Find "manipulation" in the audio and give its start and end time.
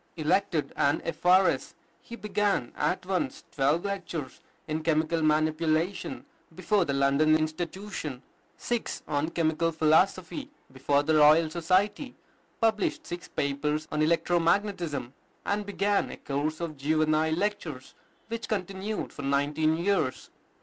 5.21-6.25